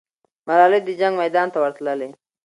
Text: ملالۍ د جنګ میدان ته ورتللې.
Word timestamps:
ملالۍ 0.47 0.79
د 0.83 0.89
جنګ 0.99 1.13
میدان 1.21 1.47
ته 1.53 1.57
ورتللې. 1.63 2.09